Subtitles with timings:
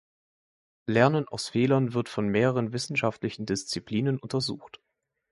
[0.87, 4.81] Lernen aus Fehlern wird von mehreren wissenschaftlichen Disziplinen untersucht.